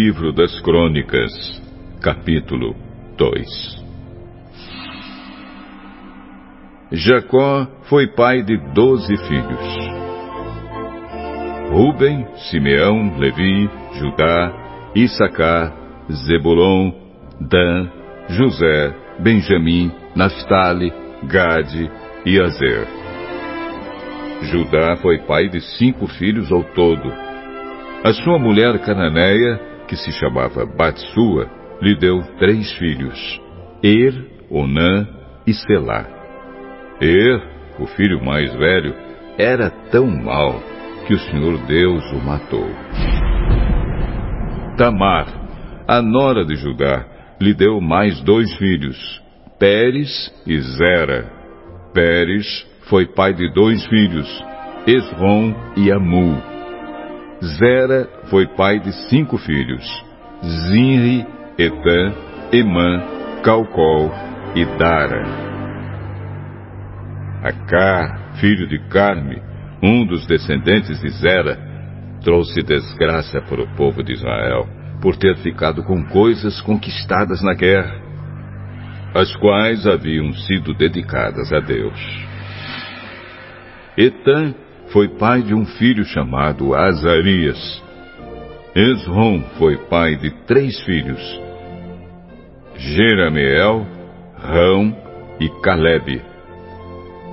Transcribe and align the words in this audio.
Livro 0.00 0.32
das 0.32 0.60
Crônicas, 0.60 1.60
capítulo 2.00 2.72
2 3.16 3.84
Jacó 6.92 7.66
foi 7.88 8.06
pai 8.06 8.44
de 8.44 8.56
doze 8.72 9.16
filhos. 9.26 9.76
Ruben, 11.72 12.24
Simeão, 12.48 13.18
Levi, 13.18 13.68
Judá, 13.94 14.92
Issacar, 14.94 15.74
Zebulon, 16.12 16.92
Dan, 17.40 17.90
José, 18.28 18.94
Benjamim, 19.18 19.90
Naphtali, 20.14 20.92
Gade 21.24 21.90
e 22.24 22.40
Azer. 22.40 22.86
Judá 24.42 24.94
foi 25.02 25.18
pai 25.26 25.48
de 25.48 25.60
cinco 25.60 26.06
filhos 26.06 26.52
ao 26.52 26.62
todo. 26.62 27.12
A 28.04 28.12
sua 28.12 28.38
mulher 28.38 28.78
cananeia, 28.78 29.67
que 29.88 29.96
se 29.96 30.12
chamava 30.12 30.66
Batsua, 30.66 31.50
lhe 31.80 31.96
deu 31.96 32.22
três 32.38 32.72
filhos, 32.74 33.40
Er, 33.82 34.14
Onã 34.50 35.06
e 35.46 35.54
Selá. 35.54 36.06
Er, 37.00 37.40
o 37.80 37.86
filho 37.86 38.22
mais 38.24 38.54
velho, 38.54 38.94
era 39.38 39.70
tão 39.90 40.06
mau 40.06 40.60
que 41.06 41.14
o 41.14 41.18
Senhor 41.18 41.58
Deus 41.66 42.04
o 42.12 42.24
matou. 42.24 42.68
Tamar, 44.76 45.26
a 45.88 46.02
nora 46.02 46.44
de 46.44 46.54
Judá, 46.56 47.04
lhe 47.40 47.54
deu 47.54 47.80
mais 47.80 48.20
dois 48.20 48.52
filhos, 48.56 49.22
Pérez 49.58 50.32
e 50.46 50.58
Zera. 50.60 51.32
Pérez 51.94 52.66
foi 52.88 53.06
pai 53.06 53.32
de 53.32 53.52
dois 53.52 53.84
filhos, 53.86 54.44
Esrom 54.86 55.54
e 55.76 55.90
Amu. 55.90 56.47
Zera 57.42 58.08
foi 58.30 58.46
pai 58.48 58.80
de 58.80 58.92
cinco 59.08 59.38
filhos, 59.38 59.84
Zinri, 60.42 61.24
Etã, 61.56 62.12
Emã, 62.52 63.00
Calcol 63.44 64.12
e 64.56 64.64
Dara. 64.76 65.24
Acá, 67.44 68.32
filho 68.40 68.66
de 68.66 68.80
Carme, 68.88 69.40
um 69.80 70.04
dos 70.04 70.26
descendentes 70.26 71.00
de 71.00 71.08
Zera, 71.10 71.56
trouxe 72.24 72.60
desgraça 72.62 73.40
para 73.42 73.62
o 73.62 73.74
povo 73.76 74.02
de 74.02 74.14
Israel 74.14 74.68
por 75.00 75.16
ter 75.16 75.36
ficado 75.36 75.84
com 75.84 76.04
coisas 76.06 76.60
conquistadas 76.62 77.40
na 77.40 77.54
guerra, 77.54 78.02
as 79.14 79.34
quais 79.36 79.86
haviam 79.86 80.32
sido 80.32 80.74
dedicadas 80.74 81.52
a 81.52 81.60
Deus. 81.60 82.28
Etã 83.96 84.54
foi 84.92 85.08
pai 85.08 85.42
de 85.42 85.54
um 85.54 85.66
filho 85.66 86.04
chamado 86.04 86.74
Azarias. 86.74 87.82
Esrom 88.74 89.42
foi 89.58 89.76
pai 89.76 90.16
de 90.16 90.30
três 90.46 90.80
filhos: 90.82 91.20
Jerameel, 92.76 93.86
Rão 94.36 94.96
e 95.40 95.48
Caleb. 95.62 96.22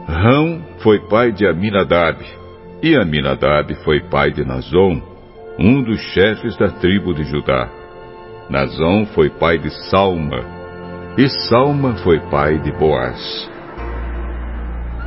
Rão 0.07 0.61
foi 0.79 0.99
pai 1.07 1.31
de 1.31 1.47
Aminadab, 1.47 2.23
e 2.81 2.95
Aminadab 2.95 3.73
foi 3.83 4.01
pai 4.01 4.31
de 4.31 4.45
Nazon, 4.45 5.01
um 5.57 5.81
dos 5.81 5.99
chefes 6.13 6.57
da 6.57 6.67
tribo 6.69 7.13
de 7.13 7.23
Judá. 7.23 7.69
Nazon 8.49 9.05
foi 9.07 9.29
pai 9.29 9.57
de 9.57 9.69
Salma, 9.89 10.43
e 11.17 11.27
Salma 11.47 11.95
foi 12.03 12.19
pai 12.29 12.59
de 12.59 12.71
Boaz. 12.73 13.49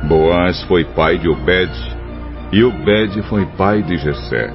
Boaz 0.07 0.63
foi 0.63 0.83
pai 0.83 1.17
de 1.17 1.29
Obed, 1.29 1.98
e 2.51 2.63
Obed 2.63 3.21
foi 3.23 3.45
pai 3.57 3.83
de 3.83 3.97
Jessé. 3.97 4.53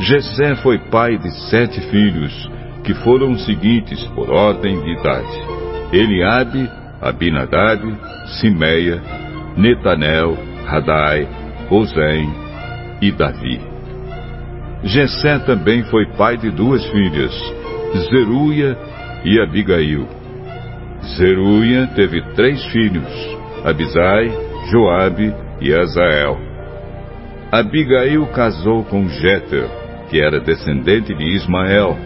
Jessé 0.00 0.54
foi 0.56 0.78
pai 0.78 1.18
de 1.18 1.30
sete 1.50 1.80
filhos, 1.90 2.50
que 2.82 2.94
foram 2.94 3.32
os 3.32 3.44
seguintes 3.44 4.02
por 4.14 4.30
ordem 4.30 4.80
de 4.82 4.98
idade: 4.98 5.40
Eliabe, 5.92 6.70
Abinadab, 7.00 7.82
Simeia, 8.40 9.02
Netanel, 9.56 10.36
Radai, 10.64 11.28
Ozem 11.70 12.32
e 13.02 13.12
Davi. 13.12 13.60
Jessé 14.82 15.38
também 15.40 15.82
foi 15.84 16.06
pai 16.16 16.38
de 16.38 16.50
duas 16.50 16.84
filhas, 16.86 17.34
Zeruia 18.08 18.78
e 19.24 19.38
Abigail. 19.38 20.08
Zeruia 21.16 21.86
teve 21.94 22.22
três 22.34 22.64
filhos, 22.66 23.38
Abisai, 23.64 24.30
Joabe 24.70 25.34
e 25.60 25.74
Azael. 25.74 26.49
Abigail 27.52 28.24
casou 28.28 28.84
com 28.84 29.08
Jéter, 29.08 29.68
que 30.08 30.20
era 30.20 30.38
descendente 30.38 31.12
de 31.12 31.24
Ismael, 31.34 31.98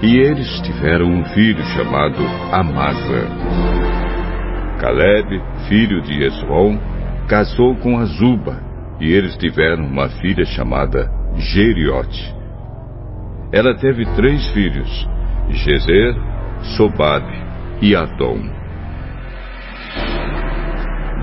e 0.00 0.16
eles 0.18 0.60
tiveram 0.60 1.06
um 1.06 1.24
filho 1.24 1.60
chamado 1.74 2.22
Amasa. 2.52 3.26
Caleb, 4.80 5.42
filho 5.68 6.00
de 6.02 6.22
Esrom, 6.22 6.78
casou 7.28 7.74
com 7.76 7.98
Azuba, 7.98 8.62
e 9.00 9.12
eles 9.12 9.36
tiveram 9.36 9.84
uma 9.84 10.08
filha 10.08 10.44
chamada 10.44 11.10
Jeriote. 11.34 12.32
Ela 13.52 13.74
teve 13.74 14.06
três 14.14 14.46
filhos, 14.50 15.08
Gezer, 15.50 16.14
Sobabe 16.76 17.42
e 17.82 17.96
Adom. 17.96 18.38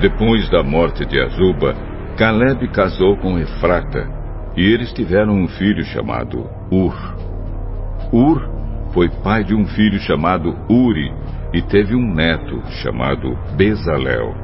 Depois 0.02 0.50
da 0.50 0.62
morte 0.64 1.06
de 1.06 1.18
Azuba, 1.22 1.93
Caleb 2.18 2.68
casou 2.68 3.18
com 3.18 3.40
Efrata, 3.40 4.08
e 4.56 4.62
eles 4.62 4.94
tiveram 4.94 5.34
um 5.34 5.48
filho 5.48 5.84
chamado 5.84 6.48
Ur. 6.72 6.96
Ur 8.12 8.50
foi 8.94 9.10
pai 9.10 9.44
de 9.44 9.56
um 9.56 9.66
filho 9.66 10.00
chamado 10.00 10.56
Uri, 10.70 11.12
e 11.52 11.62
teve 11.64 11.96
um 11.96 12.14
neto 12.14 12.62
chamado 12.84 13.36
Bezalel. 13.58 14.36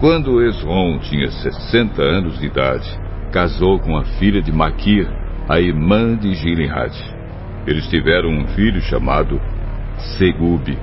Quando 0.00 0.42
Esrom 0.42 0.98
tinha 0.98 1.30
60 1.30 2.02
anos 2.02 2.38
de 2.40 2.46
idade, 2.46 3.00
casou 3.32 3.78
com 3.78 3.96
a 3.96 4.04
filha 4.18 4.42
de 4.42 4.50
Maquir, 4.50 5.08
a 5.48 5.60
irmã 5.60 6.16
de 6.16 6.34
Gilead. 6.34 7.14
Eles 7.64 7.86
tiveram 7.88 8.30
um 8.30 8.46
filho 8.48 8.80
chamado 8.80 9.40
Segube. 10.18 10.76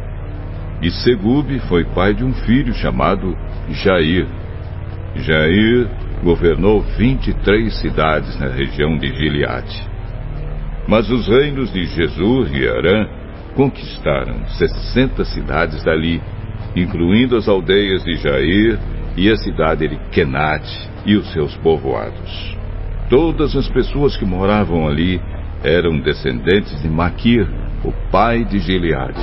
E 0.82 0.90
Segube 0.90 1.60
foi 1.68 1.84
pai 1.84 2.14
de 2.14 2.24
um 2.24 2.34
filho 2.34 2.74
chamado 2.74 3.38
Jair. 3.70 4.43
Jair 5.16 5.88
governou 6.24 6.82
23 6.82 7.74
cidades 7.80 8.40
na 8.40 8.48
região 8.48 8.98
de 8.98 9.14
Gileade. 9.14 9.88
Mas 10.88 11.10
os 11.10 11.28
reinos 11.28 11.72
de 11.72 11.86
Jesus 11.86 12.52
e 12.52 12.68
Arã 12.68 13.08
conquistaram 13.56 14.46
60 14.48 15.24
cidades 15.26 15.84
dali, 15.84 16.22
incluindo 16.76 17.38
as 17.38 17.48
aldeias 17.48 18.04
de 18.04 18.16
Jair 18.16 18.80
e 19.16 19.30
a 19.30 19.36
cidade 19.36 19.88
de 19.88 19.98
Kenate 20.10 20.90
e 21.06 21.16
os 21.16 21.32
seus 21.32 21.56
povoados. 21.58 22.58
Todas 23.10 23.56
as 23.56 23.70
pessoas 23.70 24.18
que 24.18 24.26
moravam 24.26 24.88
ali 24.88 25.22
eram 25.64 26.00
descendentes 26.00 26.82
de 26.82 26.90
Maquir, 26.90 27.48
o 27.84 27.92
pai 28.12 28.44
de 28.44 28.60
Gileade. 28.60 29.22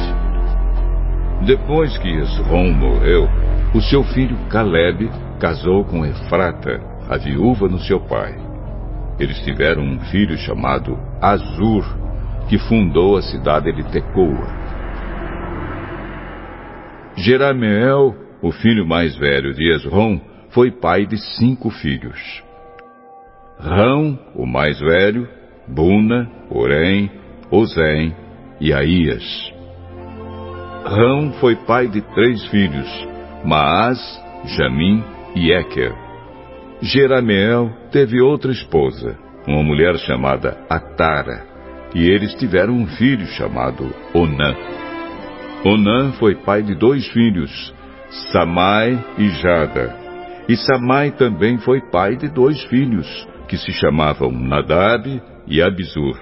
Depois 1.45 1.97
que 1.99 2.09
Esrom 2.09 2.72
morreu, 2.72 3.28
o 3.75 3.81
seu 3.81 4.05
filho 4.05 4.37
Caleb 4.49 5.11
casou 5.41 5.84
com 5.84 6.05
Efrata, 6.05 6.78
a 7.09 7.17
viúva 7.17 7.67
do 7.67 7.78
seu 7.81 7.99
pai. 7.99 8.37
Eles 9.19 9.41
tiveram 9.41 9.83
um 9.83 9.98
filho 10.01 10.37
chamado 10.37 10.98
Azur, 11.21 11.84
que 12.48 12.59
fundou 12.59 13.16
a 13.16 13.22
cidade 13.22 13.72
de 13.72 13.83
Tecoa. 13.91 14.60
Jerameel, 17.16 18.15
o 18.42 18.53
filho 18.53 18.87
mais 18.87 19.16
velho 19.16 19.54
de 19.54 19.75
Esrom, 19.75 20.21
foi 20.51 20.71
pai 20.71 21.07
de 21.07 21.16
cinco 21.16 21.71
filhos. 21.71 22.45
Rão, 23.59 24.19
o 24.34 24.47
mais 24.47 24.78
velho, 24.78 25.27
Buna, 25.66 26.31
Orém, 26.51 27.10
Ozém 27.51 28.15
e 28.60 28.72
Aías. 28.72 29.54
Rão 30.84 31.33
foi 31.41 31.57
pai 31.57 31.89
de 31.89 32.01
três 32.01 32.45
filhos, 32.47 32.89
Maás, 33.45 33.98
Jamim 34.45 35.03
e 35.34 35.53
Eker. 35.53 35.94
Jerameel 36.82 37.71
teve 37.91 38.21
outra 38.21 38.50
esposa, 38.50 39.18
uma 39.47 39.62
mulher 39.62 39.97
chamada 39.98 40.59
Atara, 40.68 41.47
e 41.94 42.09
eles 42.09 42.34
tiveram 42.34 42.74
um 42.74 42.86
filho 42.86 43.27
chamado 43.27 43.92
Onã. 44.15 44.54
Onã 45.65 46.12
foi 46.12 46.36
pai 46.36 46.62
de 46.62 46.74
dois 46.74 47.06
filhos, 47.09 47.74
Samai 48.32 48.98
e 49.18 49.28
Jada. 49.28 49.94
E 50.48 50.56
Samai 50.56 51.10
também 51.10 51.59
foi 51.59 51.80
pai 51.91 52.16
de 52.16 52.28
dois 52.28 52.62
filhos, 52.65 53.28
que 53.47 53.56
se 53.56 53.72
chamavam 53.72 54.32
Nadab 54.32 55.21
e 55.47 55.60
Abizur. 55.60 56.18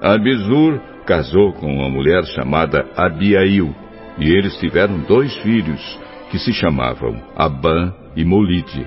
Abizur 0.00 0.80
casou 1.04 1.52
com 1.54 1.66
uma 1.66 1.90
mulher 1.90 2.24
chamada 2.26 2.86
Abiail, 2.96 3.74
e 4.18 4.30
eles 4.30 4.56
tiveram 4.58 5.00
dois 5.00 5.34
filhos, 5.38 5.98
que 6.30 6.38
se 6.38 6.52
chamavam 6.52 7.20
Abã 7.36 7.92
e 8.16 8.24
Molide. 8.24 8.86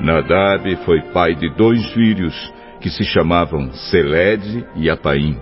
Nadab 0.00 0.76
foi 0.84 1.00
pai 1.12 1.34
de 1.34 1.48
dois 1.54 1.84
filhos, 1.92 2.34
que 2.80 2.90
se 2.90 3.04
chamavam 3.04 3.72
Seled 3.72 4.66
e 4.76 4.90
Apaim. 4.90 5.38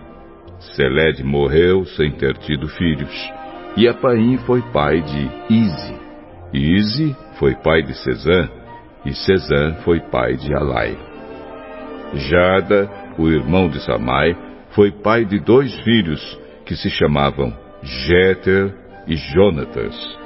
Seled 0.77 1.25
morreu 1.25 1.85
sem 1.85 2.13
ter 2.13 2.37
tido 2.39 2.69
filhos, 2.69 3.33
e 3.77 3.89
Apaim 3.89 4.39
foi 4.39 4.63
pai 4.73 5.01
de 5.01 5.31
Ize. 5.51 5.95
Ize 6.53 7.17
foi 7.39 7.55
pai 7.57 7.83
de 7.83 7.95
Cesã, 7.95 8.49
e 9.05 9.13
Cesã 9.13 9.75
foi 9.85 10.01
pai 10.01 10.37
de 10.37 10.55
Alai. 10.55 10.97
Jada, 12.15 12.89
o 13.19 13.29
irmão 13.29 13.69
de 13.69 13.81
Samai, 13.81 14.37
foi 14.71 14.93
pai 14.93 15.25
de 15.25 15.41
dois 15.41 15.75
filhos 15.81 16.39
que 16.65 16.77
se 16.77 16.91
chamavam 16.91 17.53
Jéter 17.83 18.73
e 19.09 19.17
Jonatas. 19.17 20.22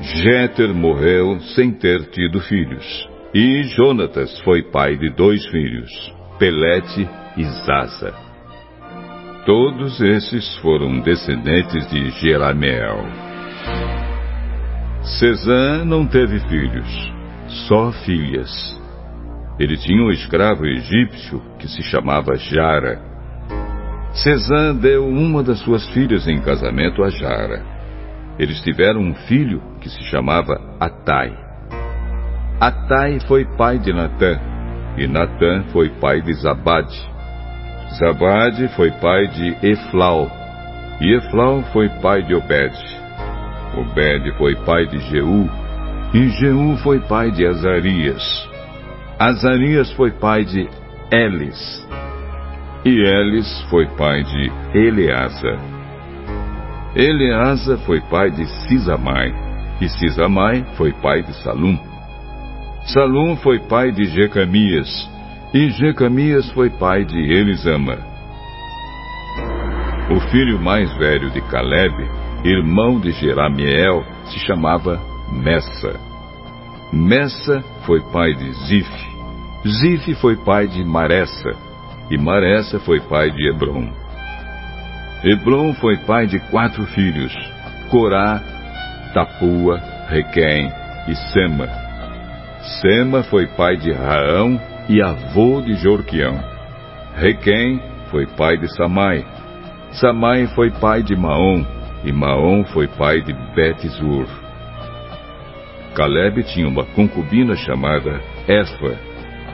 Jéter 0.00 0.72
morreu 0.72 1.38
sem 1.54 1.72
ter 1.72 2.06
tido 2.10 2.40
filhos. 2.40 3.08
E 3.34 3.62
Jonatas 3.64 4.40
foi 4.40 4.62
pai 4.62 4.96
de 4.96 5.10
dois 5.10 5.46
filhos, 5.48 5.90
Pelete 6.38 7.06
e 7.36 7.44
Zaza. 7.44 8.14
Todos 9.44 10.00
esses 10.00 10.56
foram 10.56 11.00
descendentes 11.00 11.88
de 11.90 12.10
Jerameel. 12.12 13.04
Cesã 15.02 15.84
não 15.84 16.06
teve 16.06 16.40
filhos, 16.48 17.12
só 17.68 17.92
filhas. 17.92 18.50
Ele 19.58 19.76
tinha 19.76 20.02
um 20.02 20.10
escravo 20.10 20.64
egípcio 20.64 21.42
que 21.58 21.68
se 21.68 21.82
chamava 21.82 22.36
Jara. 22.36 23.02
Cesã 24.14 24.74
deu 24.74 25.06
uma 25.06 25.42
das 25.42 25.58
suas 25.60 25.86
filhas 25.90 26.26
em 26.26 26.40
casamento 26.40 27.02
a 27.02 27.10
Jara. 27.10 27.62
Eles 28.38 28.62
tiveram 28.62 29.02
um 29.02 29.14
filho 29.14 29.69
que 29.80 29.88
se 29.88 30.02
chamava 30.04 30.60
Atai. 30.78 31.36
Atai 32.60 33.18
foi 33.20 33.44
pai 33.56 33.78
de 33.78 33.92
Natã, 33.92 34.38
e 34.96 35.06
Natã 35.06 35.64
foi 35.72 35.88
pai 36.00 36.20
de 36.20 36.34
Zabade. 36.34 37.10
Zabade 37.98 38.68
foi 38.76 38.90
pai 38.90 39.26
de 39.28 39.56
Eflau, 39.66 40.30
e 41.00 41.16
Eflau 41.16 41.62
foi 41.72 41.88
pai 42.02 42.22
de 42.22 42.34
Obed. 42.34 42.76
Obed 43.76 44.32
foi 44.36 44.54
pai 44.64 44.86
de 44.86 44.98
Jeú, 44.98 45.48
e 46.12 46.28
Jeú 46.28 46.76
foi 46.82 47.00
pai 47.00 47.30
de 47.30 47.46
Azarias. 47.46 48.48
Azarias 49.18 49.90
foi 49.92 50.10
pai 50.10 50.44
de 50.44 50.68
Elis, 51.10 51.88
e 52.84 52.90
Elis 52.90 53.62
foi 53.70 53.86
pai 53.96 54.22
de 54.22 54.52
Eleasa. 54.74 55.58
Eleasa 56.94 57.78
foi 57.86 58.00
pai 58.02 58.30
de 58.30 58.46
Sisamai, 58.46 59.49
e 59.80 59.88
Sisamai 59.88 60.64
foi 60.76 60.92
pai 60.92 61.22
de 61.22 61.32
Salum. 61.42 61.78
Salum 62.84 63.36
foi 63.36 63.58
pai 63.60 63.90
de 63.90 64.04
Jecamias, 64.04 65.08
e 65.54 65.70
Jecamias 65.70 66.50
foi 66.52 66.70
pai 66.70 67.04
de 67.04 67.18
Elisama. 67.18 67.98
O 70.10 70.20
filho 70.30 70.60
mais 70.60 70.92
velho 70.98 71.30
de 71.30 71.40
Caleb, 71.42 71.94
irmão 72.44 72.98
de 72.98 73.12
Jeramiel, 73.12 74.04
se 74.24 74.38
chamava 74.40 75.00
Messa. 75.30 76.00
Messa 76.92 77.62
foi 77.86 78.00
pai 78.12 78.34
de 78.34 78.52
Zif. 78.66 79.10
Zif 79.66 80.14
foi 80.16 80.36
pai 80.36 80.66
de 80.66 80.84
Maressa, 80.84 81.50
e 82.10 82.18
Maressa 82.18 82.80
foi 82.80 82.98
pai 83.00 83.30
de 83.30 83.48
Hebron. 83.48 83.92
Hebron 85.22 85.74
foi 85.74 85.96
pai 85.98 86.26
de 86.26 86.40
quatro 86.50 86.84
filhos: 86.86 87.32
Corá, 87.90 88.42
Tapua, 89.12 89.80
Requém 90.08 90.72
e 91.08 91.14
Sema. 91.32 91.68
Sema 92.80 93.22
foi 93.24 93.46
pai 93.46 93.76
de 93.76 93.92
Raão 93.92 94.60
e 94.88 95.02
avô 95.02 95.60
de 95.60 95.74
Jorquião. 95.74 96.38
Requém 97.16 97.80
foi 98.10 98.26
pai 98.26 98.56
de 98.58 98.68
Samai. 98.76 99.24
Samai 99.92 100.46
foi 100.48 100.70
pai 100.70 101.02
de 101.02 101.16
Maom, 101.16 101.64
e 102.04 102.12
Maom 102.12 102.64
foi 102.64 102.86
pai 102.86 103.20
de 103.20 103.32
Bet-zur. 103.54 104.26
Caleb 105.94 106.42
tinha 106.44 106.68
uma 106.68 106.84
concubina 106.84 107.56
chamada 107.56 108.20
Efa, 108.46 108.96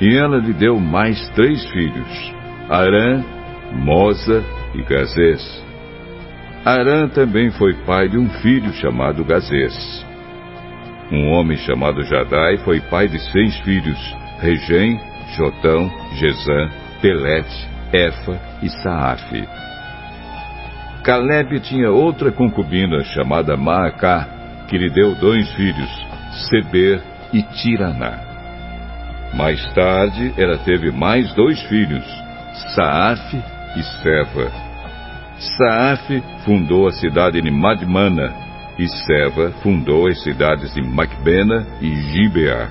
e 0.01 0.17
ela 0.17 0.37
lhe 0.37 0.53
deu 0.53 0.79
mais 0.79 1.29
três 1.31 1.65
filhos, 1.71 2.35
Arã, 2.69 3.25
Mosa 3.73 4.45
e 4.75 4.83
Gazês. 4.83 5.66
Arã 6.67 7.07
também 7.07 7.49
foi 7.53 7.75
pai 7.85 8.09
de 8.09 8.19
um 8.19 8.29
filho 8.29 8.73
chamado 8.73 9.25
Gazês. 9.25 10.05
Um 11.13 11.29
homem 11.29 11.57
chamado 11.59 12.03
Jadai 12.03 12.57
foi 12.57 12.81
pai 12.81 13.07
de 13.07 13.21
seis 13.31 13.57
filhos: 13.61 13.97
Regem, 14.41 15.01
Jotão, 15.37 15.89
Gesã, 16.15 16.69
Pelete, 17.01 17.69
Efa 17.93 18.41
e 18.61 18.69
Saafe. 18.69 19.47
Caleb 21.05 21.61
tinha 21.61 21.89
outra 21.93 22.33
concubina 22.33 23.05
chamada 23.05 23.57
Maacá, 23.57 24.27
que 24.67 24.77
lhe 24.77 24.91
deu 24.91 25.15
dois 25.15 25.49
filhos, 25.53 26.07
Seber 26.51 27.01
e 27.33 27.43
Tiraná. 27.45 28.19
Mais 29.35 29.65
tarde, 29.73 30.35
ela 30.37 30.59
teve 30.59 30.91
mais 30.91 31.33
dois 31.33 31.63
filhos, 31.69 32.05
Saafe 32.75 33.41
e 33.77 33.83
Seva. 34.03 34.66
Saafe 35.39 36.23
fundou 36.45 36.89
a 36.89 36.93
cidade 36.93 37.43
de 37.43 37.51
Madmana, 37.51 38.35
e 38.79 38.89
Seva 38.89 39.51
fundou 39.63 40.07
as 40.07 40.23
cidades 40.23 40.75
de 40.75 40.83
Macbena 40.83 41.67
e 41.81 41.95
Gibeá. 41.95 42.69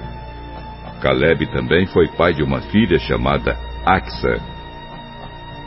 Caleb 1.02 1.46
também 1.48 1.86
foi 1.88 2.08
pai 2.10 2.34
de 2.34 2.44
uma 2.44 2.62
filha 2.62 3.00
chamada 3.00 3.58
Axa. 3.86 4.40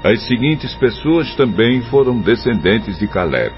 As 0.04 0.22
seguintes 0.26 0.74
pessoas 0.74 1.34
também 1.34 1.82
foram 1.82 2.20
descendentes 2.20 2.98
de 2.98 3.06
Caleb. 3.06 3.54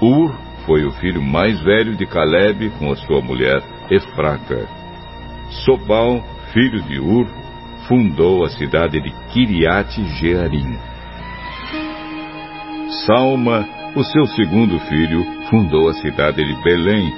Ur 0.00 0.34
foi 0.66 0.84
o 0.84 0.90
filho 0.92 1.22
mais 1.22 1.60
velho 1.60 1.96
de 1.96 2.06
Caleb 2.06 2.70
com 2.78 2.90
a 2.90 2.96
sua 2.96 3.20
mulher 3.20 3.62
Efrata. 3.90 4.68
Sobal, 5.64 6.24
filho 6.52 6.82
de 6.82 6.98
Ur, 6.98 7.26
fundou 7.86 8.44
a 8.44 8.50
cidade 8.50 9.00
de 9.00 9.10
Kiriat 9.32 10.02
Jearim. 10.18 10.76
Salma, 13.06 13.66
o 13.94 14.02
seu 14.02 14.24
segundo 14.26 14.78
filho, 14.80 15.24
fundou 15.50 15.90
a 15.90 15.94
cidade 15.94 16.42
de 16.42 16.62
Belém, 16.62 17.12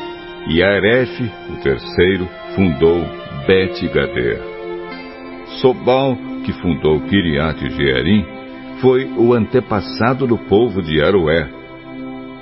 e 0.49 0.63
Aref, 0.63 1.31
o 1.51 1.63
terceiro, 1.63 2.29
fundou 2.57 3.05
Bet-Gader. 3.47 4.41
Sobal, 5.61 6.17
que 6.45 6.53
fundou 6.55 7.01
Kiriat 7.03 7.59
Jearim, 7.71 8.25
foi 8.81 9.05
o 9.17 9.33
antepassado 9.33 10.27
do 10.27 10.37
povo 10.37 10.83
de 10.83 11.01
Aroé 11.01 11.49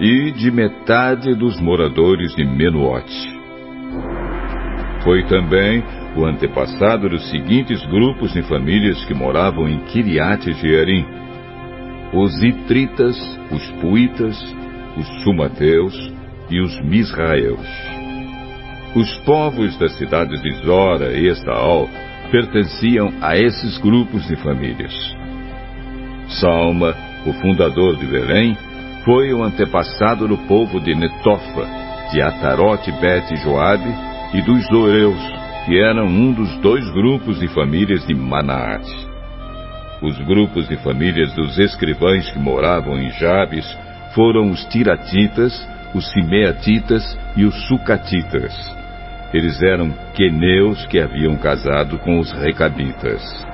e 0.01 0.31
de 0.31 0.51
metade 0.51 1.35
dos 1.35 1.61
moradores 1.61 2.35
de 2.35 2.45
Menuote. 2.45 3.35
Foi 5.03 5.23
também 5.25 5.85
o 6.17 6.25
antepassado 6.25 7.11
dos 7.11 7.31
seguintes 7.31 7.85
grupos 7.87 8.33
de 8.33 8.43
famílias 8.43 9.05
que 9.05 9.13
moravam 9.13 9.69
em 9.69 9.81
Kiriat 9.81 10.51
Jearim: 10.55 11.05
os 12.14 12.40
Itritas, 12.42 13.16
os 13.50 13.71
Puitas, 13.80 14.40
os 14.97 15.25
Sumateus 15.25 16.12
e 16.49 16.61
os 16.61 16.80
Misraeus. 16.83 17.66
Os 18.94 19.12
povos 19.25 19.76
das 19.78 19.97
cidades 19.99 20.40
de 20.40 20.52
Zora 20.64 21.12
e 21.12 21.26
Estaol 21.26 21.88
pertenciam 22.30 23.12
a 23.21 23.37
esses 23.37 23.78
grupos 23.78 24.25
de 24.28 24.37
famílias. 24.37 24.94
Salma, 26.40 26.94
o 27.26 27.33
fundador 27.35 27.97
de 27.97 28.06
Belém, 28.06 28.56
foi 29.04 29.33
o 29.33 29.42
antepassado 29.42 30.28
do 30.28 30.38
povo 30.47 30.80
de 30.80 30.94
Netofa, 30.94 31.66
de 32.12 32.23
Atarote 32.23 32.92
Bet 32.92 33.35
Joabe 33.42 33.92
e 34.33 34.40
dos 34.42 34.66
Doreus, 34.68 35.21
que 35.66 35.78
eram 35.78 36.06
um 36.06 36.33
dos 36.33 36.56
dois 36.59 36.88
grupos 36.92 37.40
de 37.40 37.49
famílias 37.49 38.06
de 38.06 38.14
Manaate. 38.14 39.13
Os 40.04 40.18
grupos 40.18 40.68
de 40.68 40.76
famílias 40.76 41.32
dos 41.32 41.58
escrivães 41.58 42.30
que 42.30 42.38
moravam 42.38 42.99
em 42.99 43.08
Jabes 43.12 43.66
foram 44.14 44.50
os 44.50 44.62
Tiratitas, 44.66 45.66
os 45.94 46.12
Simeatitas 46.12 47.18
e 47.34 47.46
os 47.46 47.66
Sucatitas. 47.66 48.52
Eles 49.32 49.62
eram 49.62 49.90
queneus 50.12 50.84
que 50.88 51.00
haviam 51.00 51.38
casado 51.38 51.99
com 52.00 52.18
os 52.18 52.30
Recabitas. 52.32 53.53